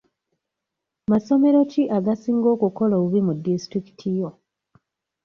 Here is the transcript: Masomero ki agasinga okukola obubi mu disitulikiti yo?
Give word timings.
Masomero 1.11 1.59
ki 1.71 1.83
agasinga 1.97 2.47
okukola 2.55 2.93
obubi 2.97 3.19
mu 3.27 3.33
disitulikiti 3.43 4.07
yo? 4.19 4.29